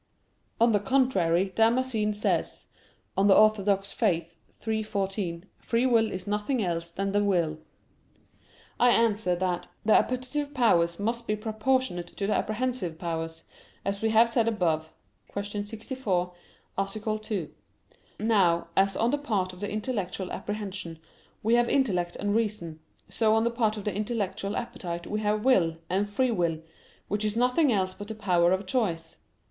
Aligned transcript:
On 0.59 0.71
the 0.71 0.79
contrary, 0.79 1.53
Damascene 1.53 2.11
says 2.15 2.69
(De 3.15 3.21
Fide 3.23 3.69
Orth. 3.69 4.01
iii, 4.65 4.81
14) 4.81 5.45
free 5.59 5.85
will 5.85 6.11
is 6.11 6.25
nothing 6.25 6.63
else 6.63 6.89
than 6.89 7.11
the 7.11 7.23
will. 7.23 7.59
I 8.79 8.89
answer 8.89 9.35
that, 9.35 9.67
The 9.85 9.93
appetitive 9.93 10.55
powers 10.55 10.99
must 10.99 11.27
be 11.27 11.35
proportionate 11.35 12.07
to 12.17 12.25
the 12.25 12.33
apprehensive 12.33 12.97
powers, 12.97 13.43
as 13.85 14.01
we 14.01 14.09
have 14.09 14.27
said 14.27 14.47
above 14.47 14.91
(Q. 15.31 15.63
64, 15.65 16.33
A. 16.79 16.87
2). 17.21 17.53
Now, 18.19 18.69
as 18.75 18.97
on 18.97 19.11
the 19.11 19.19
part 19.19 19.53
of 19.53 19.59
the 19.59 19.69
intellectual 19.69 20.31
apprehension 20.31 20.97
we 21.43 21.53
have 21.53 21.69
intellect 21.69 22.15
and 22.15 22.33
reason, 22.35 22.79
so 23.07 23.35
on 23.35 23.43
the 23.43 23.51
part 23.51 23.77
of 23.77 23.83
the 23.83 23.93
intellectual 23.93 24.57
appetite 24.57 25.05
we 25.05 25.19
have 25.19 25.45
will, 25.45 25.77
and 25.91 26.09
free 26.09 26.31
will 26.31 26.57
which 27.07 27.23
is 27.23 27.37
nothing 27.37 27.71
else 27.71 27.93
but 27.93 28.07
the 28.07 28.15
power 28.15 28.51
of 28.51 28.65
choice. 28.65 29.17